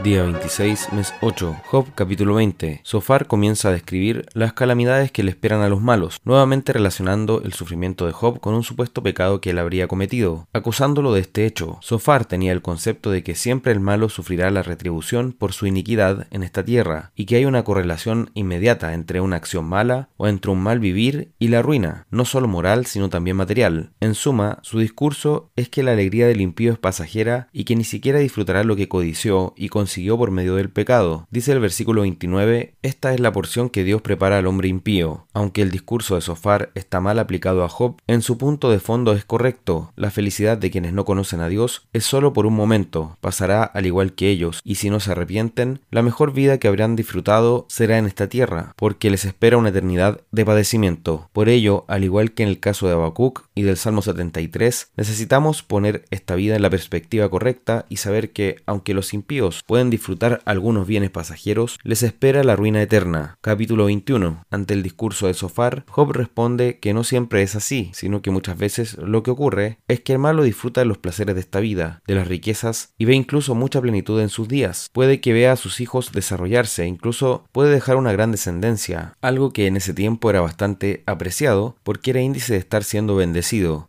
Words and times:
Día 0.00 0.24
26, 0.24 0.94
mes 0.94 1.14
8, 1.20 1.60
Job 1.66 1.86
capítulo 1.94 2.34
20. 2.34 2.80
Sofar 2.82 3.28
comienza 3.28 3.68
a 3.68 3.72
describir 3.72 4.26
las 4.32 4.52
calamidades 4.52 5.12
que 5.12 5.22
le 5.22 5.30
esperan 5.30 5.60
a 5.60 5.68
los 5.68 5.80
malos, 5.80 6.18
nuevamente 6.24 6.72
relacionando 6.72 7.40
el 7.44 7.52
sufrimiento 7.52 8.06
de 8.06 8.12
Job 8.12 8.40
con 8.40 8.54
un 8.54 8.64
supuesto 8.64 9.04
pecado 9.04 9.40
que 9.40 9.50
él 9.50 9.60
habría 9.60 9.86
cometido, 9.86 10.48
acusándolo 10.52 11.12
de 11.12 11.20
este 11.20 11.46
hecho. 11.46 11.78
Sofar 11.82 12.24
tenía 12.24 12.50
el 12.50 12.62
concepto 12.62 13.12
de 13.12 13.22
que 13.22 13.36
siempre 13.36 13.70
el 13.70 13.78
malo 13.78 14.08
sufrirá 14.08 14.50
la 14.50 14.64
retribución 14.64 15.32
por 15.32 15.52
su 15.52 15.66
iniquidad 15.66 16.26
en 16.32 16.42
esta 16.42 16.64
tierra, 16.64 17.12
y 17.14 17.26
que 17.26 17.36
hay 17.36 17.44
una 17.44 17.62
correlación 17.62 18.30
inmediata 18.34 18.94
entre 18.94 19.20
una 19.20 19.36
acción 19.36 19.66
mala 19.66 20.08
o 20.16 20.26
entre 20.26 20.50
un 20.50 20.60
mal 20.60 20.80
vivir 20.80 21.30
y 21.38 21.46
la 21.46 21.62
ruina, 21.62 22.06
no 22.10 22.24
solo 22.24 22.48
moral 22.48 22.86
sino 22.86 23.08
también 23.08 23.36
material. 23.36 23.92
En 24.00 24.14
suma, 24.14 24.58
su 24.62 24.80
discurso 24.80 25.52
es 25.54 25.68
que 25.68 25.84
la 25.84 25.92
alegría 25.92 26.26
del 26.26 26.40
impío 26.40 26.72
es 26.72 26.78
pasajera 26.78 27.48
y 27.52 27.64
que 27.64 27.76
ni 27.76 27.84
siquiera 27.84 28.18
disfrutará 28.18 28.64
lo 28.64 28.74
que 28.74 28.88
codició 28.88 29.54
y 29.56 29.68
consiguió 29.82 30.16
por 30.16 30.30
medio 30.30 30.54
del 30.54 30.70
pecado. 30.70 31.26
Dice 31.32 31.50
el 31.50 31.58
versículo 31.58 32.02
29, 32.02 32.74
esta 32.82 33.14
es 33.14 33.18
la 33.18 33.32
porción 33.32 33.68
que 33.68 33.82
Dios 33.82 34.00
prepara 34.00 34.38
al 34.38 34.46
hombre 34.46 34.68
impío. 34.68 35.26
Aunque 35.32 35.60
el 35.60 35.72
discurso 35.72 36.14
de 36.14 36.20
Sofar 36.20 36.70
está 36.76 37.00
mal 37.00 37.18
aplicado 37.18 37.64
a 37.64 37.68
Job, 37.68 37.96
en 38.06 38.22
su 38.22 38.38
punto 38.38 38.70
de 38.70 38.78
fondo 38.78 39.12
es 39.12 39.24
correcto. 39.24 39.92
La 39.96 40.12
felicidad 40.12 40.56
de 40.56 40.70
quienes 40.70 40.92
no 40.92 41.04
conocen 41.04 41.40
a 41.40 41.48
Dios 41.48 41.88
es 41.92 42.04
solo 42.04 42.32
por 42.32 42.46
un 42.46 42.54
momento, 42.54 43.16
pasará 43.20 43.64
al 43.64 43.84
igual 43.84 44.12
que 44.12 44.28
ellos, 44.28 44.60
y 44.62 44.76
si 44.76 44.88
no 44.88 45.00
se 45.00 45.10
arrepienten, 45.10 45.80
la 45.90 46.02
mejor 46.02 46.32
vida 46.32 46.58
que 46.58 46.68
habrán 46.68 46.94
disfrutado 46.94 47.66
será 47.68 47.98
en 47.98 48.06
esta 48.06 48.28
tierra, 48.28 48.74
porque 48.76 49.10
les 49.10 49.24
espera 49.24 49.56
una 49.56 49.70
eternidad 49.70 50.20
de 50.30 50.44
padecimiento. 50.44 51.28
Por 51.32 51.48
ello, 51.48 51.84
al 51.88 52.04
igual 52.04 52.34
que 52.34 52.44
en 52.44 52.50
el 52.50 52.60
caso 52.60 52.86
de 52.86 52.92
Habacuc 52.92 53.46
y 53.54 53.62
del 53.62 53.76
Salmo 53.76 54.02
73, 54.02 54.92
necesitamos 54.96 55.62
poner 55.62 56.04
esta 56.10 56.34
vida 56.34 56.56
en 56.56 56.62
la 56.62 56.70
perspectiva 56.70 57.28
correcta 57.28 57.86
y 57.88 57.96
saber 57.96 58.32
que, 58.32 58.56
aunque 58.66 58.94
los 58.94 59.12
impíos 59.14 59.62
pueden 59.66 59.90
disfrutar 59.90 60.40
algunos 60.44 60.86
bienes 60.86 61.10
pasajeros, 61.10 61.78
les 61.82 62.02
espera 62.02 62.44
la 62.44 62.56
ruina 62.56 62.82
eterna. 62.82 63.38
Capítulo 63.40 63.86
21. 63.86 64.44
Ante 64.50 64.74
el 64.74 64.82
discurso 64.82 65.26
de 65.26 65.34
Sofar, 65.34 65.84
Job 65.88 66.12
responde 66.12 66.78
que 66.78 66.94
no 66.94 67.04
siempre 67.04 67.42
es 67.42 67.54
así, 67.54 67.90
sino 67.94 68.22
que 68.22 68.30
muchas 68.30 68.56
veces 68.56 68.96
lo 68.98 69.22
que 69.22 69.30
ocurre 69.30 69.78
es 69.88 70.00
que 70.00 70.12
el 70.12 70.18
malo 70.18 70.42
disfruta 70.42 70.80
de 70.80 70.86
los 70.86 70.98
placeres 70.98 71.34
de 71.34 71.40
esta 71.40 71.60
vida, 71.60 72.02
de 72.06 72.14
las 72.14 72.28
riquezas, 72.28 72.94
y 72.96 73.04
ve 73.04 73.14
incluso 73.14 73.54
mucha 73.54 73.80
plenitud 73.80 74.20
en 74.20 74.28
sus 74.28 74.48
días. 74.48 74.88
Puede 74.92 75.20
que 75.20 75.32
vea 75.32 75.52
a 75.52 75.56
sus 75.56 75.80
hijos 75.80 76.12
desarrollarse, 76.12 76.86
incluso 76.86 77.44
puede 77.52 77.72
dejar 77.72 77.96
una 77.96 78.12
gran 78.12 78.32
descendencia, 78.32 79.14
algo 79.20 79.52
que 79.52 79.66
en 79.66 79.76
ese 79.76 79.92
tiempo 79.94 80.30
era 80.30 80.40
bastante 80.40 81.02
apreciado 81.06 81.76
porque 81.82 82.10
era 82.10 82.20
índice 82.20 82.54
de 82.54 82.58
estar 82.58 82.84
siendo 82.84 83.16
bendecido. 83.16 83.41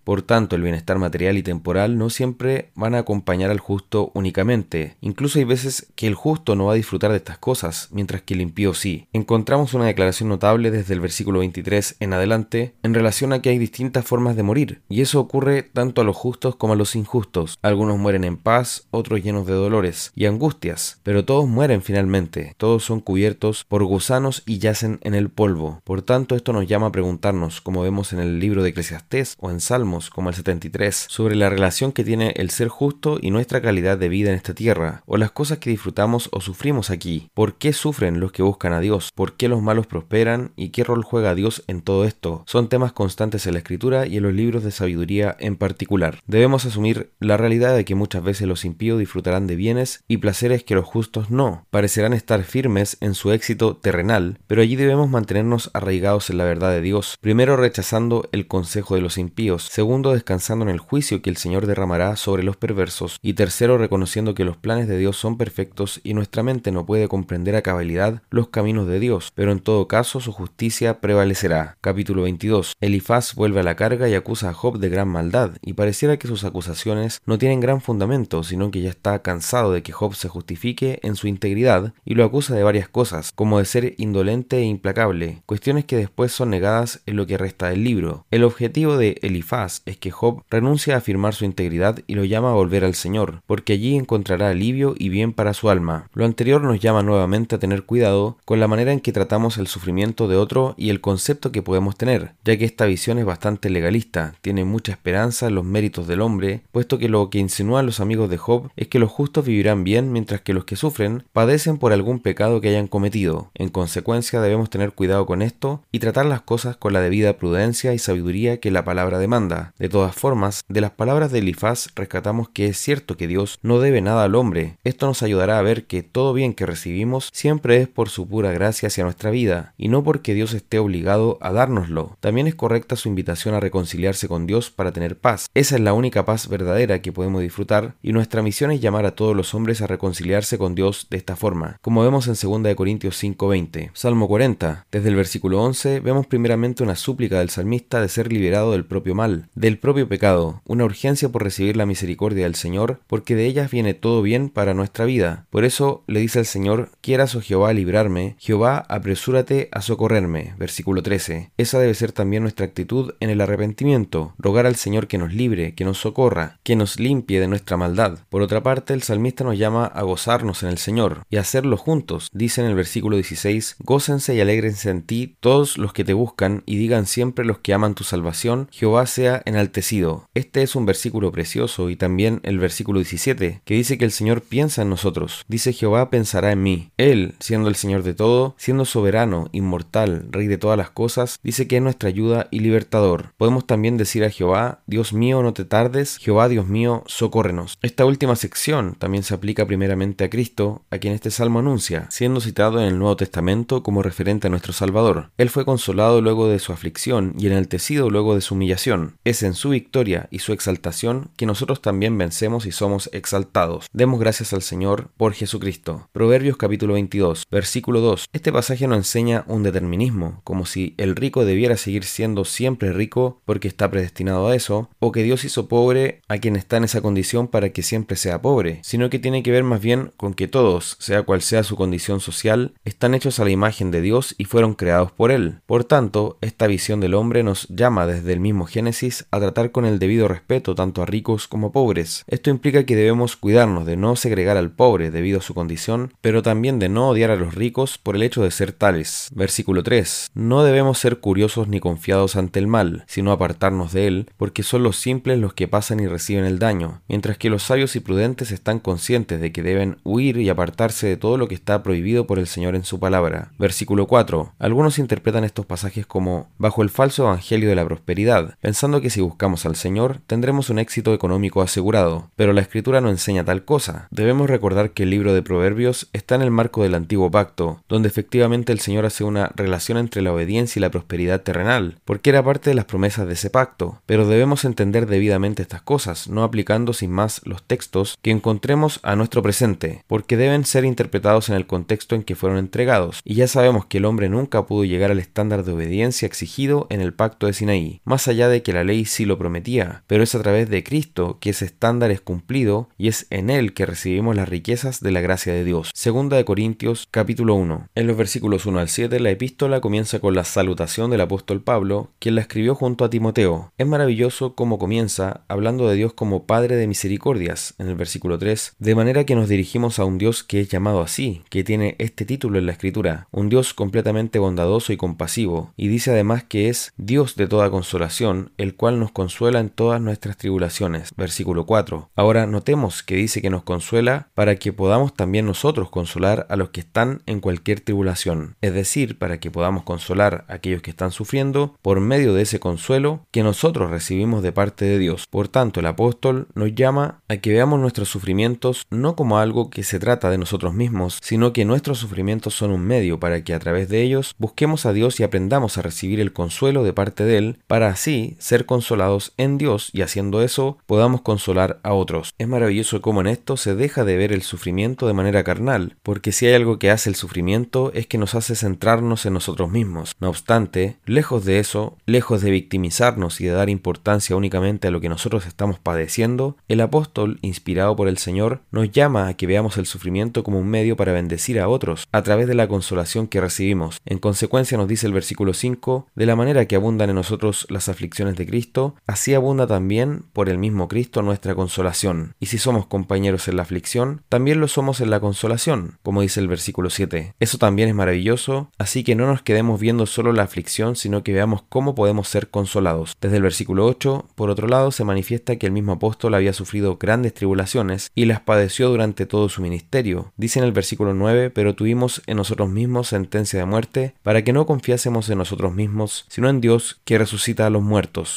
Por 0.03 0.21
tanto, 0.21 0.55
el 0.55 0.61
bienestar 0.61 0.97
material 0.99 1.37
y 1.37 1.43
temporal 1.43 1.97
no 1.97 2.09
siempre 2.09 2.71
van 2.75 2.95
a 2.95 2.99
acompañar 2.99 3.51
al 3.51 3.59
justo 3.59 4.11
únicamente. 4.13 4.97
Incluso 5.01 5.39
hay 5.39 5.45
veces 5.45 5.87
que 5.95 6.07
el 6.07 6.15
justo 6.15 6.55
no 6.55 6.65
va 6.65 6.73
a 6.73 6.75
disfrutar 6.75 7.11
de 7.11 7.17
estas 7.17 7.37
cosas, 7.37 7.87
mientras 7.91 8.21
que 8.21 8.33
el 8.33 8.41
impío 8.41 8.73
sí. 8.73 9.07
Encontramos 9.13 9.73
una 9.73 9.85
declaración 9.85 10.29
notable 10.29 10.71
desde 10.71 10.93
el 10.93 10.99
versículo 10.99 11.39
23 11.39 11.97
en 11.99 12.13
adelante 12.13 12.73
en 12.83 12.93
relación 12.93 13.33
a 13.33 13.41
que 13.41 13.49
hay 13.49 13.57
distintas 13.57 14.05
formas 14.05 14.35
de 14.35 14.43
morir, 14.43 14.81
y 14.89 15.01
eso 15.01 15.19
ocurre 15.19 15.63
tanto 15.63 16.01
a 16.01 16.03
los 16.03 16.15
justos 16.15 16.55
como 16.55 16.73
a 16.73 16.75
los 16.75 16.95
injustos. 16.95 17.57
Algunos 17.61 17.97
mueren 17.97 18.23
en 18.23 18.37
paz, 18.37 18.87
otros 18.91 19.23
llenos 19.23 19.45
de 19.45 19.53
dolores 19.53 20.11
y 20.15 20.25
angustias, 20.25 20.99
pero 21.03 21.25
todos 21.25 21.47
mueren 21.47 21.81
finalmente, 21.81 22.55
todos 22.57 22.83
son 22.83 22.99
cubiertos 22.99 23.65
por 23.65 23.83
gusanos 23.83 24.43
y 24.45 24.59
yacen 24.59 24.99
en 25.03 25.13
el 25.13 25.29
polvo. 25.29 25.81
Por 25.83 26.01
tanto, 26.01 26.35
esto 26.35 26.53
nos 26.53 26.67
llama 26.67 26.87
a 26.87 26.91
preguntarnos, 26.91 27.61
como 27.61 27.81
vemos 27.81 28.13
en 28.13 28.19
el 28.19 28.39
libro 28.39 28.63
de 28.63 28.69
Eclesiastés 28.69 29.35
o 29.43 29.51
en 29.51 29.59
Salmos 29.59 30.09
como 30.09 30.29
el 30.29 30.35
73, 30.35 31.05
sobre 31.09 31.35
la 31.35 31.49
relación 31.49 31.91
que 31.91 32.05
tiene 32.05 32.33
el 32.37 32.49
ser 32.49 32.69
justo 32.69 33.19
y 33.21 33.29
nuestra 33.29 33.61
calidad 33.61 33.97
de 33.97 34.07
vida 34.07 34.29
en 34.29 34.35
esta 34.35 34.53
tierra, 34.53 35.03
o 35.05 35.17
las 35.17 35.31
cosas 35.31 35.57
que 35.57 35.69
disfrutamos 35.69 36.29
o 36.31 36.39
sufrimos 36.39 36.89
aquí? 36.89 37.29
¿Por 37.33 37.55
qué 37.57 37.73
sufren 37.73 38.21
los 38.21 38.31
que 38.31 38.41
buscan 38.41 38.71
a 38.71 38.79
Dios? 38.79 39.11
¿Por 39.13 39.33
qué 39.33 39.49
los 39.49 39.61
malos 39.61 39.85
prosperan? 39.85 40.53
¿Y 40.55 40.69
qué 40.69 40.85
rol 40.85 41.03
juega 41.03 41.35
Dios 41.35 41.63
en 41.67 41.81
todo 41.81 42.05
esto? 42.05 42.45
Son 42.47 42.69
temas 42.69 42.93
constantes 42.93 43.45
en 43.45 43.53
la 43.53 43.59
escritura 43.59 44.07
y 44.07 44.17
en 44.17 44.23
los 44.23 44.33
libros 44.33 44.63
de 44.63 44.71
sabiduría 44.71 45.35
en 45.39 45.57
particular. 45.57 46.19
Debemos 46.25 46.65
asumir 46.65 47.11
la 47.19 47.35
realidad 47.35 47.75
de 47.75 47.83
que 47.83 47.95
muchas 47.95 48.23
veces 48.23 48.47
los 48.47 48.63
impíos 48.63 48.97
disfrutarán 48.97 49.45
de 49.45 49.57
bienes 49.57 50.05
y 50.07 50.17
placeres 50.17 50.63
que 50.63 50.75
los 50.75 50.85
justos 50.85 51.29
no. 51.29 51.67
Parecerán 51.69 52.13
estar 52.13 52.43
firmes 52.43 52.95
en 53.01 53.13
su 53.13 53.33
éxito 53.33 53.75
terrenal, 53.75 54.39
pero 54.47 54.61
allí 54.61 54.77
debemos 54.77 55.09
mantenernos 55.09 55.69
arraigados 55.73 56.29
en 56.29 56.37
la 56.37 56.45
verdad 56.45 56.71
de 56.71 56.81
Dios, 56.81 57.17
primero 57.19 57.57
rechazando 57.57 58.29
el 58.31 58.47
consejo 58.47 58.95
de 58.95 59.01
los 59.01 59.17
impíos, 59.17 59.32
segundo 59.69 60.13
descansando 60.13 60.63
en 60.63 60.69
el 60.69 60.79
juicio 60.79 61.21
que 61.21 61.29
el 61.29 61.37
Señor 61.37 61.65
derramará 61.65 62.15
sobre 62.15 62.43
los 62.43 62.55
perversos, 62.55 63.17
y 63.21 63.33
tercero 63.33 63.77
reconociendo 63.77 64.35
que 64.35 64.45
los 64.45 64.57
planes 64.57 64.87
de 64.87 64.97
Dios 64.97 65.17
son 65.17 65.37
perfectos 65.37 66.01
y 66.03 66.13
nuestra 66.13 66.43
mente 66.43 66.71
no 66.71 66.85
puede 66.85 67.07
comprender 67.07 67.55
a 67.55 67.61
cabalidad 67.61 68.21
los 68.29 68.49
caminos 68.49 68.87
de 68.87 68.99
Dios, 68.99 69.31
pero 69.33 69.51
en 69.51 69.59
todo 69.59 69.87
caso 69.87 70.19
su 70.19 70.31
justicia 70.31 70.99
prevalecerá. 70.99 71.77
Capítulo 71.81 72.23
22. 72.23 72.73
Elifaz 72.79 73.35
vuelve 73.35 73.59
a 73.59 73.63
la 73.63 73.75
carga 73.75 74.07
y 74.07 74.15
acusa 74.15 74.49
a 74.49 74.53
Job 74.53 74.77
de 74.77 74.89
gran 74.89 75.07
maldad, 75.07 75.51
y 75.61 75.73
pareciera 75.73 76.17
que 76.17 76.27
sus 76.27 76.43
acusaciones 76.43 77.21
no 77.25 77.37
tienen 77.37 77.59
gran 77.59 77.81
fundamento, 77.81 78.43
sino 78.43 78.71
que 78.71 78.81
ya 78.81 78.89
está 78.89 79.21
cansado 79.21 79.71
de 79.71 79.83
que 79.83 79.91
Job 79.91 80.15
se 80.15 80.29
justifique 80.29 80.99
en 81.03 81.15
su 81.15 81.27
integridad 81.27 81.93
y 82.05 82.15
lo 82.15 82.23
acusa 82.23 82.55
de 82.55 82.63
varias 82.63 82.87
cosas, 82.87 83.31
como 83.33 83.59
de 83.59 83.65
ser 83.65 83.95
indolente 83.97 84.57
e 84.57 84.63
implacable, 84.63 85.41
cuestiones 85.45 85.85
que 85.85 85.97
después 85.97 86.31
son 86.31 86.49
negadas 86.49 87.01
en 87.05 87.15
lo 87.15 87.25
que 87.25 87.37
resta 87.37 87.69
del 87.69 87.83
libro. 87.83 88.25
El 88.31 88.43
objetivo 88.43 88.97
de 88.97 89.19
Elifaz 89.23 89.81
es 89.85 89.97
que 89.97 90.11
Job 90.11 90.43
renuncie 90.49 90.93
a 90.93 90.97
afirmar 90.97 91.33
su 91.33 91.45
integridad 91.45 91.99
y 92.07 92.15
lo 92.15 92.23
llama 92.25 92.51
a 92.51 92.55
volver 92.55 92.83
al 92.83 92.95
Señor, 92.95 93.41
porque 93.47 93.73
allí 93.73 93.95
encontrará 93.95 94.49
alivio 94.49 94.95
y 94.97 95.09
bien 95.09 95.33
para 95.33 95.53
su 95.53 95.69
alma. 95.69 96.09
Lo 96.13 96.25
anterior 96.25 96.61
nos 96.61 96.79
llama 96.79 97.03
nuevamente 97.03 97.55
a 97.55 97.59
tener 97.59 97.83
cuidado 97.83 98.37
con 98.45 98.59
la 98.59 98.67
manera 98.67 98.91
en 98.91 98.99
que 98.99 99.11
tratamos 99.11 99.57
el 99.57 99.67
sufrimiento 99.67 100.27
de 100.27 100.37
otro 100.37 100.75
y 100.77 100.89
el 100.89 101.01
concepto 101.01 101.51
que 101.51 101.61
podemos 101.61 101.97
tener, 101.97 102.33
ya 102.43 102.57
que 102.57 102.65
esta 102.65 102.85
visión 102.85 103.17
es 103.19 103.25
bastante 103.25 103.69
legalista, 103.69 104.35
tiene 104.41 104.65
mucha 104.65 104.91
esperanza 104.91 105.47
en 105.47 105.55
los 105.55 105.65
méritos 105.65 106.07
del 106.07 106.21
hombre, 106.21 106.61
puesto 106.71 106.97
que 106.97 107.09
lo 107.09 107.29
que 107.29 107.39
insinúan 107.39 107.85
los 107.85 107.99
amigos 107.99 108.29
de 108.29 108.37
Job 108.37 108.69
es 108.75 108.87
que 108.87 108.99
los 108.99 109.11
justos 109.11 109.45
vivirán 109.45 109.83
bien 109.83 110.11
mientras 110.11 110.41
que 110.41 110.53
los 110.53 110.65
que 110.65 110.75
sufren 110.75 111.23
padecen 111.33 111.77
por 111.77 111.93
algún 111.93 112.19
pecado 112.19 112.61
que 112.61 112.69
hayan 112.69 112.87
cometido. 112.87 113.51
En 113.55 113.69
consecuencia 113.69 114.41
debemos 114.41 114.69
tener 114.69 114.91
cuidado 114.91 115.25
con 115.25 115.41
esto 115.41 115.81
y 115.91 115.99
tratar 115.99 116.25
las 116.25 116.41
cosas 116.41 116.77
con 116.77 116.93
la 116.93 117.01
debida 117.01 117.37
prudencia 117.37 117.93
y 117.93 117.99
sabiduría 117.99 118.57
que 118.57 118.71
la 118.71 118.83
palabra 118.83 119.12
demanda. 119.19 119.73
De 119.79 119.89
todas 119.89 120.15
formas, 120.15 120.63
de 120.67 120.81
las 120.81 120.91
palabras 120.91 121.31
de 121.31 121.39
Elifaz 121.39 121.87
rescatamos 121.95 122.49
que 122.49 122.67
es 122.67 122.77
cierto 122.77 123.17
que 123.17 123.27
Dios 123.27 123.59
no 123.61 123.79
debe 123.79 124.01
nada 124.01 124.23
al 124.23 124.35
hombre. 124.35 124.77
Esto 124.83 125.05
nos 125.05 125.23
ayudará 125.23 125.59
a 125.59 125.61
ver 125.61 125.85
que 125.85 126.03
todo 126.03 126.33
bien 126.33 126.53
que 126.53 126.65
recibimos 126.65 127.29
siempre 127.33 127.81
es 127.81 127.87
por 127.87 128.09
su 128.09 128.27
pura 128.27 128.51
gracia 128.51 128.87
hacia 128.87 129.03
nuestra 129.03 129.31
vida, 129.31 129.73
y 129.77 129.87
no 129.87 130.03
porque 130.03 130.33
Dios 130.33 130.53
esté 130.53 130.79
obligado 130.79 131.37
a 131.41 131.51
dárnoslo. 131.51 132.17
También 132.19 132.47
es 132.47 132.55
correcta 132.55 132.95
su 132.95 133.09
invitación 133.09 133.55
a 133.55 133.59
reconciliarse 133.59 134.27
con 134.27 134.45
Dios 134.45 134.69
para 134.69 134.91
tener 134.91 135.17
paz. 135.17 135.47
Esa 135.53 135.75
es 135.75 135.81
la 135.81 135.93
única 135.93 136.25
paz 136.25 136.47
verdadera 136.47 137.01
que 137.01 137.11
podemos 137.11 137.41
disfrutar, 137.41 137.95
y 138.01 138.13
nuestra 138.13 138.41
misión 138.41 138.71
es 138.71 138.81
llamar 138.81 139.05
a 139.05 139.15
todos 139.15 139.35
los 139.35 139.53
hombres 139.53 139.81
a 139.81 139.87
reconciliarse 139.87 140.57
con 140.57 140.75
Dios 140.75 141.07
de 141.09 141.17
esta 141.17 141.35
forma, 141.35 141.77
como 141.81 142.03
vemos 142.03 142.27
en 142.27 142.35
2 142.35 142.75
Corintios 142.75 143.17
5:20. 143.21 143.91
Salmo 143.93 144.27
40. 144.27 144.85
Desde 144.91 145.09
el 145.09 145.15
versículo 145.15 145.61
11 145.61 145.99
vemos 145.99 146.27
primeramente 146.27 146.83
una 146.83 146.95
súplica 146.95 147.39
del 147.39 147.49
salmista 147.49 148.01
de 148.01 148.09
ser 148.09 148.31
liberado 148.31 148.71
del 148.71 148.85
propio 148.85 149.02
mal, 149.11 149.49
del 149.55 149.77
propio 149.77 150.07
pecado, 150.07 150.61
una 150.65 150.85
urgencia 150.85 151.27
por 151.27 151.43
recibir 151.43 151.75
la 151.75 151.85
misericordia 151.85 152.45
del 152.45 152.55
Señor, 152.55 153.01
porque 153.07 153.35
de 153.35 153.45
ellas 153.45 153.69
viene 153.69 153.93
todo 153.93 154.21
bien 154.21 154.47
para 154.47 154.73
nuestra 154.73 155.03
vida. 155.03 155.45
Por 155.49 155.65
eso 155.65 156.03
le 156.07 156.21
dice 156.21 156.39
al 156.39 156.45
Señor, 156.45 156.91
quieras, 157.01 157.35
oh 157.35 157.41
Jehová, 157.41 157.73
librarme, 157.73 158.35
Jehová, 158.39 158.85
apresúrate 158.87 159.67
a 159.73 159.81
socorrerme. 159.81 160.53
Versículo 160.57 161.03
13. 161.03 161.51
Esa 161.57 161.79
debe 161.79 161.93
ser 161.93 162.13
también 162.13 162.43
nuestra 162.43 162.65
actitud 162.65 163.13
en 163.19 163.29
el 163.29 163.41
arrepentimiento, 163.41 164.33
rogar 164.37 164.65
al 164.65 164.75
Señor 164.75 165.07
que 165.07 165.17
nos 165.17 165.33
libre, 165.33 165.75
que 165.75 165.83
nos 165.83 165.97
socorra, 165.97 166.59
que 166.63 166.75
nos 166.77 166.99
limpie 166.99 167.39
de 167.39 167.47
nuestra 167.47 167.75
maldad. 167.75 168.19
Por 168.29 168.41
otra 168.41 168.63
parte, 168.63 168.93
el 168.93 169.03
salmista 169.03 169.43
nos 169.43 169.57
llama 169.57 169.85
a 169.85 170.03
gozarnos 170.03 170.63
en 170.63 170.69
el 170.69 170.77
Señor 170.77 171.23
y 171.29 171.37
a 171.37 171.41
hacerlo 171.41 171.77
juntos. 171.77 172.29
Dice 172.31 172.61
en 172.61 172.67
el 172.67 172.75
versículo 172.75 173.15
16, 173.15 173.77
gócense 173.79 174.35
y 174.35 174.41
alégrense 174.41 174.89
en 174.89 175.01
ti 175.01 175.35
todos 175.39 175.77
los 175.77 175.93
que 175.93 176.03
te 176.03 176.13
buscan 176.13 176.63
y 176.65 176.77
digan 176.77 177.05
siempre 177.05 177.45
los 177.45 177.59
que 177.59 177.73
aman 177.73 177.95
tu 177.95 178.03
salvación, 178.03 178.67
Jehová 178.71 178.92
sea 179.05 179.41
enaltecido. 179.45 180.29
Este 180.33 180.61
es 180.61 180.75
un 180.75 180.85
versículo 180.85 181.31
precioso 181.31 181.89
y 181.89 181.95
también 181.95 182.39
el 182.43 182.59
versículo 182.59 182.99
17, 182.99 183.61
que 183.63 183.73
dice 183.73 183.97
que 183.97 184.05
el 184.05 184.11
Señor 184.11 184.41
piensa 184.41 184.81
en 184.83 184.89
nosotros 184.89 185.43
Dice 185.47 185.73
Jehová 185.73 186.09
pensará 186.09 186.51
en 186.51 186.63
mí. 186.63 186.91
Él, 186.97 187.35
siendo 187.39 187.69
el 187.69 187.75
Señor 187.75 188.03
de 188.03 188.13
todo, 188.13 188.55
siendo 188.57 188.85
soberano, 188.85 189.49
inmortal, 189.51 190.27
Rey 190.31 190.47
de 190.47 190.57
todas 190.57 190.77
las 190.77 190.89
cosas, 190.89 191.39
dice 191.43 191.67
que 191.67 191.77
es 191.77 191.81
nuestra 191.81 192.09
ayuda 192.09 192.47
y 192.51 192.59
libertador. 192.59 193.33
Podemos 193.37 193.67
también 193.67 193.97
decir 193.97 194.23
a 194.23 194.29
Jehová, 194.29 194.81
Dios 194.87 195.13
mío, 195.13 195.43
no 195.43 195.53
te 195.53 195.65
tardes, 195.65 196.17
Jehová, 196.17 196.47
Dios 196.47 196.67
mío, 196.67 197.03
socórrenos. 197.07 197.77
Esta 197.81 198.05
última 198.05 198.35
sección 198.35 198.95
también 198.97 199.23
se 199.23 199.33
aplica 199.33 199.65
primeramente 199.65 200.23
a 200.23 200.29
Cristo, 200.29 200.83
a 200.89 200.97
quien 200.97 201.13
este 201.13 201.31
salmo 201.31 201.59
anuncia, 201.59 202.07
siendo 202.09 202.41
citado 202.41 202.79
en 202.79 202.87
el 202.87 202.99
Nuevo 202.99 203.17
Testamento 203.17 203.83
como 203.83 204.03
referente 204.03 204.47
a 204.47 204.49
nuestro 204.49 204.73
Salvador. 204.73 205.31
Él 205.37 205.49
fue 205.49 205.65
consolado 205.65 206.21
luego 206.21 206.47
de 206.47 206.59
su 206.59 206.71
aflicción 206.71 207.33
y 207.37 207.47
enaltecido 207.47 208.09
luego 208.09 208.35
de 208.35 208.41
su 208.41 208.55
humillación 208.55 208.82
Es 209.23 209.43
en 209.43 209.53
su 209.53 209.69
victoria 209.69 210.27
y 210.29 210.39
su 210.39 210.51
exaltación 210.51 211.29
que 211.37 211.45
nosotros 211.45 211.81
también 211.81 212.17
vencemos 212.17 212.65
y 212.65 212.73
somos 212.73 213.09
exaltados. 213.13 213.87
Demos 213.93 214.19
gracias 214.19 214.51
al 214.51 214.61
Señor 214.61 215.07
por 215.15 215.31
Jesucristo. 215.31 216.09
Proverbios 216.11 216.57
capítulo 216.57 216.95
22, 216.95 217.45
versículo 217.49 218.01
2. 218.01 218.25
Este 218.33 218.51
pasaje 218.51 218.85
nos 218.89 218.97
enseña 218.97 219.45
un 219.47 219.63
determinismo, 219.63 220.41
como 220.43 220.65
si 220.65 220.95
el 220.97 221.15
rico 221.15 221.45
debiera 221.45 221.77
seguir 221.77 222.03
siendo 222.03 222.43
siempre 222.43 222.91
rico 222.91 223.39
porque 223.45 223.69
está 223.69 223.89
predestinado 223.89 224.47
a 224.47 224.55
eso, 224.55 224.89
o 224.99 225.13
que 225.13 225.23
Dios 225.23 225.45
hizo 225.45 225.69
pobre 225.69 226.19
a 226.27 226.39
quien 226.39 226.57
está 226.57 226.75
en 226.75 226.83
esa 226.83 226.99
condición 226.99 227.47
para 227.47 227.69
que 227.69 227.83
siempre 227.83 228.17
sea 228.17 228.41
pobre, 228.41 228.79
sino 228.83 229.09
que 229.09 229.19
tiene 229.19 229.43
que 229.43 229.51
ver 229.51 229.63
más 229.63 229.79
bien 229.79 230.11
con 230.17 230.33
que 230.33 230.49
todos, 230.49 230.97
sea 230.99 231.23
cual 231.23 231.41
sea 231.41 231.63
su 231.63 231.77
condición 231.77 232.19
social, 232.19 232.73
están 232.83 233.13
hechos 233.13 233.39
a 233.39 233.45
la 233.45 233.51
imagen 233.51 233.91
de 233.91 234.01
Dios 234.01 234.35
y 234.37 234.43
fueron 234.43 234.73
creados 234.73 235.13
por 235.13 235.31
Él. 235.31 235.61
Por 235.65 235.85
tanto, 235.85 236.37
esta 236.41 236.67
visión 236.67 236.99
del 236.99 237.13
hombre 237.13 237.43
nos 237.43 237.69
llama 237.69 238.05
desde 238.05 238.33
el 238.33 238.41
mismo 238.41 238.62
Génesis 238.65 239.25
a 239.31 239.39
tratar 239.39 239.71
con 239.71 239.85
el 239.85 239.99
debido 239.99 240.27
respeto 240.27 240.75
tanto 240.75 241.01
a 241.01 241.05
ricos 241.05 241.47
como 241.47 241.71
pobres. 241.71 242.23
Esto 242.27 242.49
implica 242.49 242.85
que 242.85 242.95
debemos 242.95 243.35
cuidarnos 243.35 243.85
de 243.85 243.97
no 243.97 244.15
segregar 244.15 244.57
al 244.57 244.71
pobre 244.71 245.11
debido 245.11 245.39
a 245.39 245.41
su 245.41 245.53
condición, 245.53 246.13
pero 246.21 246.41
también 246.41 246.79
de 246.79 246.89
no 246.89 247.09
odiar 247.09 247.31
a 247.31 247.35
los 247.35 247.55
ricos 247.55 247.97
por 247.97 248.15
el 248.15 248.23
hecho 248.23 248.43
de 248.43 248.51
ser 248.51 248.71
tales. 248.71 249.29
Versículo 249.33 249.83
3. 249.83 250.31
No 250.33 250.63
debemos 250.63 250.99
ser 250.99 251.19
curiosos 251.19 251.67
ni 251.67 251.79
confiados 251.79 252.35
ante 252.35 252.59
el 252.59 252.67
mal, 252.67 253.03
sino 253.07 253.31
apartarnos 253.31 253.93
de 253.93 254.07
él, 254.07 254.29
porque 254.37 254.63
son 254.63 254.83
los 254.83 254.97
simples 254.97 255.39
los 255.39 255.53
que 255.53 255.67
pasan 255.67 255.99
y 255.99 256.07
reciben 256.07 256.45
el 256.45 256.59
daño, 256.59 257.01
mientras 257.07 257.37
que 257.37 257.49
los 257.49 257.63
sabios 257.63 257.95
y 257.95 257.99
prudentes 257.99 258.51
están 258.51 258.79
conscientes 258.79 259.41
de 259.41 259.51
que 259.51 259.63
deben 259.63 259.97
huir 260.03 260.37
y 260.37 260.49
apartarse 260.49 261.07
de 261.07 261.17
todo 261.17 261.37
lo 261.37 261.47
que 261.47 261.55
está 261.55 261.83
prohibido 261.83 262.27
por 262.27 262.39
el 262.39 262.47
Señor 262.47 262.75
en 262.75 262.83
su 262.83 262.99
palabra. 262.99 263.51
Versículo 263.57 264.07
4. 264.07 264.53
Algunos 264.59 264.99
interpretan 264.99 265.43
estos 265.43 265.65
pasajes 265.65 266.05
como 266.05 266.47
bajo 266.57 266.81
el 266.81 266.89
falso 266.89 267.23
evangelio 267.23 267.69
de 267.69 267.75
la 267.75 267.85
prosperidad, 267.85 268.52
pensando 268.61 269.01
que 269.01 269.09
si 269.09 269.21
buscamos 269.21 269.65
al 269.65 269.75
Señor 269.75 270.19
tendremos 270.27 270.69
un 270.69 270.79
éxito 270.79 271.13
económico 271.13 271.61
asegurado, 271.61 272.29
pero 272.35 272.53
la 272.53 272.61
escritura 272.61 273.01
no 273.01 273.09
enseña 273.09 273.43
tal 273.43 273.65
cosa. 273.65 274.07
Debemos 274.11 274.49
recordar 274.49 274.91
que 274.91 275.03
el 275.03 275.09
libro 275.09 275.33
de 275.33 275.41
Proverbios 275.41 276.09
está 276.13 276.35
en 276.35 276.41
el 276.41 276.51
marco 276.51 276.83
del 276.83 276.95
antiguo 276.95 277.31
pacto, 277.31 277.81
donde 277.89 278.07
efectivamente 278.07 278.71
el 278.71 278.79
Señor 278.79 279.05
hace 279.05 279.23
una 279.23 279.51
relación 279.55 279.97
entre 279.97 280.21
la 280.21 280.33
obediencia 280.33 280.79
y 280.79 280.81
la 280.81 280.91
prosperidad 280.91 281.41
terrenal, 281.41 281.97
porque 282.05 282.29
era 282.29 282.43
parte 282.43 282.69
de 282.69 282.75
las 282.75 282.85
promesas 282.85 283.27
de 283.27 283.33
ese 283.33 283.49
pacto, 283.49 284.01
pero 284.05 284.27
debemos 284.27 284.65
entender 284.65 285.05
debidamente 285.07 285.61
estas 285.61 285.81
cosas, 285.81 286.27
no 286.27 286.43
aplicando 286.43 286.93
sin 286.93 287.11
más 287.11 287.41
los 287.45 287.63
textos 287.63 288.17
que 288.21 288.31
encontremos 288.31 288.99
a 289.03 289.15
nuestro 289.15 289.41
presente, 289.41 290.03
porque 290.07 290.37
deben 290.37 290.65
ser 290.65 290.85
interpretados 290.85 291.49
en 291.49 291.55
el 291.55 291.67
contexto 291.67 292.15
en 292.15 292.23
que 292.23 292.35
fueron 292.35 292.57
entregados, 292.57 293.21
y 293.23 293.35
ya 293.35 293.47
sabemos 293.47 293.85
que 293.85 293.97
el 293.97 294.05
hombre 294.05 294.29
nunca 294.29 294.65
pudo 294.65 294.83
llegar 294.83 295.11
al 295.11 295.19
estándar 295.19 295.63
de 295.63 295.73
obediencia 295.73 296.25
exigido 296.25 296.87
en 296.89 297.01
el 297.01 297.13
pacto 297.13 297.47
de 297.47 297.53
Sinaí, 297.53 298.01
más 298.03 298.27
allá 298.27 298.42
de 298.49 298.63
que 298.63 298.73
la 298.73 298.83
ley 298.83 299.05
sí 299.05 299.25
lo 299.25 299.37
prometía, 299.37 300.03
pero 300.07 300.23
es 300.23 300.35
a 300.35 300.41
través 300.41 300.69
de 300.69 300.83
Cristo 300.83 301.37
que 301.39 301.51
ese 301.51 301.65
estándar 301.65 302.11
es 302.11 302.21
cumplido 302.21 302.89
y 302.97 303.07
es 303.07 303.27
en 303.29 303.49
él 303.49 303.73
que 303.73 303.85
recibimos 303.85 304.35
las 304.35 304.49
riquezas 304.49 305.01
de 305.01 305.11
la 305.11 305.21
gracia 305.21 305.53
de 305.53 305.63
Dios. 305.63 305.91
Segunda 305.93 306.37
de 306.37 306.45
Corintios 306.45 307.07
capítulo 307.11 307.55
1. 307.55 307.89
En 307.95 308.07
los 308.07 308.17
versículos 308.17 308.65
1 308.65 308.79
al 308.79 308.89
7 308.89 309.19
la 309.19 309.29
epístola 309.29 309.81
comienza 309.81 310.19
con 310.19 310.35
la 310.35 310.43
salutación 310.43 311.11
del 311.11 311.21
apóstol 311.21 311.61
Pablo, 311.61 312.11
quien 312.19 312.35
la 312.35 312.41
escribió 312.41 312.75
junto 312.75 313.05
a 313.05 313.09
Timoteo. 313.09 313.71
Es 313.77 313.87
maravilloso 313.87 314.55
cómo 314.55 314.79
comienza 314.79 315.41
hablando 315.47 315.87
de 315.87 315.95
Dios 315.95 316.13
como 316.13 316.45
Padre 316.45 316.75
de 316.75 316.87
misericordias 316.87 317.75
en 317.77 317.87
el 317.87 317.95
versículo 317.95 318.37
3, 318.37 318.75
de 318.79 318.95
manera 318.95 319.25
que 319.25 319.35
nos 319.35 319.49
dirigimos 319.49 319.99
a 319.99 320.05
un 320.05 320.17
Dios 320.17 320.43
que 320.43 320.61
es 320.61 320.69
llamado 320.69 321.01
así, 321.01 321.43
que 321.49 321.63
tiene 321.63 321.95
este 321.99 322.25
título 322.25 322.59
en 322.59 322.65
la 322.65 322.71
escritura, 322.71 323.27
un 323.31 323.49
Dios 323.49 323.73
completamente 323.73 324.39
bondadoso 324.39 324.93
y 324.93 324.97
compasivo, 324.97 325.73
y 325.77 325.87
dice 325.87 326.11
además 326.11 326.43
que 326.43 326.69
es 326.69 326.93
Dios 326.97 327.35
de 327.35 327.47
toda 327.47 327.69
consolación, 327.69 328.32
el 328.57 328.75
cual 328.75 328.99
nos 328.99 329.11
consuela 329.11 329.59
en 329.59 329.69
todas 329.69 330.01
nuestras 330.01 330.37
tribulaciones. 330.37 331.13
Versículo 331.15 331.65
4. 331.65 332.09
Ahora 332.15 332.45
notemos 332.47 333.03
que 333.03 333.15
dice 333.15 333.41
que 333.41 333.49
nos 333.49 333.63
consuela 333.63 334.29
para 334.33 334.55
que 334.55 334.73
podamos 334.73 335.13
también 335.13 335.45
nosotros 335.45 335.89
consolar 335.89 336.45
a 336.49 336.55
los 336.55 336.69
que 336.69 336.81
están 336.81 337.21
en 337.25 337.39
cualquier 337.39 337.79
tribulación, 337.79 338.55
es 338.61 338.73
decir, 338.73 339.17
para 339.17 339.39
que 339.39 339.51
podamos 339.51 339.83
consolar 339.83 340.45
a 340.47 340.55
aquellos 340.55 340.81
que 340.81 340.91
están 340.91 341.11
sufriendo 341.11 341.75
por 341.81 341.99
medio 341.99 342.33
de 342.33 342.43
ese 342.43 342.59
consuelo 342.59 343.21
que 343.31 343.43
nosotros 343.43 343.89
recibimos 343.89 344.43
de 344.43 344.51
parte 344.51 344.85
de 344.85 344.99
Dios. 344.99 345.25
Por 345.29 345.47
tanto, 345.47 345.79
el 345.79 345.85
apóstol 345.85 346.47
nos 346.55 346.73
llama 346.75 347.21
a 347.27 347.37
que 347.37 347.51
veamos 347.51 347.79
nuestros 347.79 348.09
sufrimientos 348.09 348.85
no 348.89 349.15
como 349.15 349.37
algo 349.37 349.69
que 349.69 349.83
se 349.83 349.99
trata 349.99 350.29
de 350.29 350.37
nosotros 350.37 350.73
mismos, 350.73 351.19
sino 351.21 351.53
que 351.53 351.65
nuestros 351.65 351.99
sufrimientos 351.99 352.53
son 352.53 352.71
un 352.71 352.85
medio 352.85 353.19
para 353.19 353.43
que 353.43 353.53
a 353.53 353.59
través 353.59 353.89
de 353.89 354.01
ellos 354.01 354.35
busquemos 354.37 354.85
a 354.85 354.93
Dios 354.93 355.19
y 355.19 355.23
aprendamos 355.23 355.77
a 355.77 355.81
recibir 355.81 356.19
el 356.19 356.33
consuelo 356.33 356.83
de 356.83 356.93
parte 356.93 357.23
de 357.23 357.37
Él, 357.37 357.57
para 357.67 357.87
así 357.87 358.22
ser 358.39 358.65
consolados 358.65 359.33
en 359.37 359.57
Dios 359.57 359.89
y 359.93 360.01
haciendo 360.01 360.41
eso 360.41 360.77
podamos 360.85 361.21
consolar 361.21 361.79
a 361.83 361.93
otros. 361.93 362.33
Es 362.37 362.47
maravilloso 362.47 363.01
cómo 363.01 363.21
en 363.21 363.27
esto 363.27 363.57
se 363.57 363.75
deja 363.75 364.03
de 364.03 364.17
ver 364.17 364.31
el 364.31 364.41
sufrimiento 364.41 365.07
de 365.07 365.13
manera 365.13 365.43
carnal, 365.43 365.95
porque 366.03 366.31
si 366.31 366.45
hay 366.45 366.53
algo 366.53 366.79
que 366.79 366.91
hace 366.91 367.09
el 367.09 367.15
sufrimiento 367.15 367.91
es 367.93 368.07
que 368.07 368.17
nos 368.17 368.35
hace 368.35 368.55
centrarnos 368.55 369.25
en 369.25 369.33
nosotros 369.33 369.69
mismos. 369.69 370.15
No 370.19 370.29
obstante, 370.29 370.97
lejos 371.05 371.45
de 371.45 371.59
eso, 371.59 371.97
lejos 372.05 372.41
de 372.41 372.51
victimizarnos 372.51 373.41
y 373.41 373.45
de 373.45 373.51
dar 373.51 373.69
importancia 373.69 374.35
únicamente 374.35 374.87
a 374.87 374.91
lo 374.91 375.01
que 375.01 375.09
nosotros 375.09 375.45
estamos 375.45 375.79
padeciendo, 375.79 376.57
el 376.67 376.81
apóstol, 376.81 377.39
inspirado 377.41 377.95
por 377.95 378.07
el 378.07 378.17
Señor, 378.17 378.61
nos 378.71 378.91
llama 378.91 379.27
a 379.27 379.33
que 379.35 379.47
veamos 379.47 379.77
el 379.77 379.85
sufrimiento 379.85 380.43
como 380.43 380.59
un 380.59 380.67
medio 380.67 380.95
para 380.95 381.11
bendecir 381.11 381.59
a 381.59 381.67
otros, 381.67 382.07
a 382.11 382.21
través 382.21 382.47
de 382.47 382.55
la 382.55 382.67
consolación 382.67 383.27
que 383.27 383.41
recibimos. 383.41 383.99
En 384.05 384.19
consecuencia 384.19 384.77
nos 384.77 384.87
dice 384.87 385.07
el 385.07 385.13
versículo 385.13 385.53
5, 385.53 386.07
de 386.15 386.25
la 386.25 386.35
manera 386.35 386.65
que 386.65 386.75
abundan 386.75 387.09
en 387.09 387.15
nosotros 387.15 387.65
las 387.69 387.89
aflicciones 387.89 388.12
de 388.13 388.45
Cristo, 388.45 388.95
así 389.07 389.33
abunda 389.33 389.65
también 389.65 390.23
por 390.33 390.47
el 390.47 390.59
mismo 390.59 390.87
Cristo 390.87 391.23
nuestra 391.23 391.55
consolación. 391.55 392.35
Y 392.39 392.45
si 392.45 392.59
somos 392.59 392.85
compañeros 392.85 393.47
en 393.47 393.55
la 393.57 393.63
aflicción, 393.63 394.21
también 394.29 394.59
lo 394.59 394.67
somos 394.67 395.01
en 395.01 395.09
la 395.09 395.19
consolación, 395.19 395.97
como 396.03 396.21
dice 396.21 396.39
el 396.39 396.47
versículo 396.47 396.91
7. 396.91 397.33
Eso 397.39 397.57
también 397.57 397.89
es 397.89 397.95
maravilloso, 397.95 398.69
así 398.77 399.03
que 399.03 399.15
no 399.15 399.25
nos 399.25 399.41
quedemos 399.41 399.79
viendo 399.79 400.05
solo 400.05 400.31
la 400.31 400.43
aflicción, 400.43 400.95
sino 400.95 401.23
que 401.23 401.33
veamos 401.33 401.63
cómo 401.67 401.95
podemos 401.95 402.27
ser 402.27 402.49
consolados. 402.49 403.15
Desde 403.19 403.37
el 403.37 403.43
versículo 403.43 403.87
8, 403.87 404.27
por 404.35 404.51
otro 404.51 404.67
lado, 404.67 404.91
se 404.91 405.03
manifiesta 405.03 405.55
que 405.55 405.65
el 405.65 405.71
mismo 405.71 405.93
apóstol 405.93 406.35
había 406.35 406.53
sufrido 406.53 406.97
grandes 406.97 407.33
tribulaciones 407.33 408.11
y 408.13 408.25
las 408.25 408.41
padeció 408.41 408.89
durante 408.89 409.25
todo 409.25 409.49
su 409.49 409.63
ministerio. 409.63 410.31
Dice 410.37 410.59
en 410.59 410.65
el 410.65 410.71
versículo 410.71 411.15
9, 411.15 411.49
pero 411.49 411.73
tuvimos 411.73 412.21
en 412.27 412.37
nosotros 412.37 412.69
mismos 412.69 413.07
sentencia 413.07 413.57
de 413.57 413.65
muerte, 413.65 414.13
para 414.21 414.43
que 414.43 414.53
no 414.53 414.67
confiásemos 414.67 415.29
en 415.29 415.39
nosotros 415.39 415.73
mismos, 415.73 416.25
sino 416.29 416.47
en 416.47 416.61
Dios 416.61 417.01
que 417.05 417.17
resucita 417.17 417.65
a 417.65 417.69
los 417.71 417.81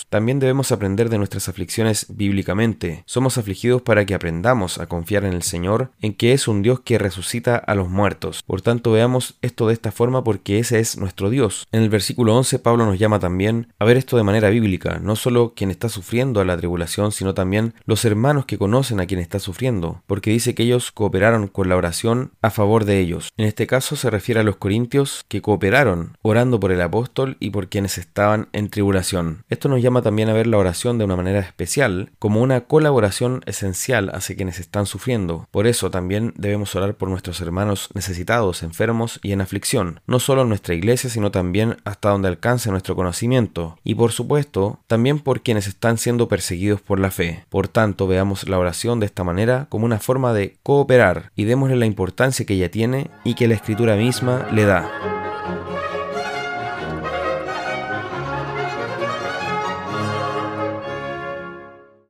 También 0.09 0.39
debemos 0.39 0.73
aprender 0.73 1.09
de 1.09 1.19
nuestras 1.19 1.49
aflicciones 1.49 2.07
bíblicamente. 2.09 3.03
Somos 3.07 3.39
afligidos 3.39 3.83
para 3.83 4.05
que 4.05 4.15
aprendamos 4.15 4.79
a 4.79 4.87
confiar 4.87 5.25
en 5.25 5.33
el 5.33 5.43
Señor, 5.43 5.91
en 6.01 6.15
que 6.15 6.33
es 6.33 6.49
un 6.49 6.63
Dios 6.63 6.81
que 6.81 6.99
resucita 6.99 7.57
a 7.57 7.75
los 7.75 7.89
muertos. 7.89 8.43
Por 8.43 8.63
tanto, 8.63 8.93
veamos 8.93 9.37
esto 9.43 9.67
de 9.67 9.75
esta 9.75 9.93
forma 9.93 10.25
porque 10.25 10.59
ese 10.59 10.79
es 10.79 10.97
nuestro 10.99 11.31
Dios. 11.31 11.67
En 11.73 11.83
el 11.83 11.89
versículo 11.89 12.37
11, 12.37 12.59
Pablo 12.59 12.87
nos 12.87 12.99
llama 12.99 13.19
también 13.19 13.73
a 13.79 13.85
ver 13.85 13.97
esto 13.97 14.17
de 14.17 14.23
manera 14.23 14.51
bíblica, 14.51 14.99
no 15.03 15.17
solo 15.17 15.55
quien 15.55 15.71
está 15.71 15.89
sufriendo 15.89 16.41
a 16.41 16.45
la 16.45 16.57
tribulación, 16.57 17.13
sino 17.13 17.35
también 17.35 17.75
los 17.85 18.05
hermanos 18.05 18.47
que 18.47 18.59
conocen 18.59 19.01
a 19.01 19.07
quien 19.07 19.21
está 19.21 19.39
sufriendo, 19.39 20.03
porque 20.07 20.31
dice 20.31 20.55
que 20.55 20.63
ellos 20.63 20.93
cooperaron 20.93 21.49
con 21.49 21.69
la 21.69 21.77
oración 21.77 22.33
a 22.43 22.51
favor 22.51 22.85
de 22.85 23.01
ellos. 23.01 23.31
En 23.37 23.47
este 23.47 23.67
caso 23.67 23.97
se 23.97 24.11
refiere 24.11 24.41
a 24.41 24.45
los 24.45 24.57
corintios 24.57 25.25
que 25.29 25.43
cooperaron 25.43 26.17
orando 26.23 26.61
por 26.61 26.73
el 26.73 26.81
apóstol 26.81 27.37
y 27.41 27.51
por 27.51 27.69
quienes 27.69 27.99
estaban 27.99 28.49
en 28.53 28.69
tribulación. 28.69 29.45
Esto 29.57 29.71
nos 29.71 29.81
llama 29.81 30.03
también 30.03 30.29
a 30.29 30.35
ver 30.35 30.47
la 30.47 30.59
oración 30.59 30.99
de 30.99 31.07
una 31.07 31.17
manera 31.17 31.41
especial, 31.41 32.11
como 32.19 32.43
una 32.43 32.67
colaboración 32.67 33.41
esencial 33.47 34.11
hacia 34.13 34.37
quienes 34.37 34.61
están 34.61 34.85
sufriendo. 34.85 35.49
Por 35.51 35.67
eso 35.67 35.91
también 35.91 36.35
debemos 36.37 36.75
orar 36.75 36.97
por 36.97 37.09
nuestros 37.09 37.41
hermanos 37.41 37.89
necesitados, 37.95 38.63
enfermos 38.63 39.19
y 39.23 39.33
en 39.33 39.41
aflicción, 39.41 40.03
no 40.07 40.21
solo 40.21 40.43
en 40.43 40.51
nuestra 40.51 40.75
iglesia, 40.75 41.09
sino 41.09 41.31
también 41.31 41.79
hasta 41.85 42.11
donde 42.11 42.29
alcance 42.29 42.71
nuestro 42.71 42.97
conocimiento, 42.97 43.79
y 43.83 43.95
por 43.95 44.13
supuesto 44.13 44.81
también 44.89 45.21
por 45.21 45.41
quienes 45.41 45.67
están 45.69 45.97
siendo 45.97 46.29
perseguidos 46.29 46.83
por 46.83 47.01
la 47.01 47.11
fe. 47.11 47.47
Por 47.49 47.67
tanto, 47.67 48.07
veamos 48.07 48.47
la 48.47 48.59
oración 48.59 49.01
de 49.01 49.07
esta 49.07 49.25
manera 49.25 49.69
como 49.71 49.87
una 49.87 50.01
forma 50.01 50.35
de 50.35 50.59
cooperar 50.65 51.33
y 51.35 51.45
démosle 51.45 51.77
la 51.77 51.87
importancia 51.87 52.45
que 52.45 52.53
ella 52.53 52.71
tiene 52.71 53.11
y 53.25 53.33
que 53.33 53.49
la 53.49 53.55
escritura 53.55 53.97
misma 53.97 54.49
le 54.53 54.67
da. 54.67 55.26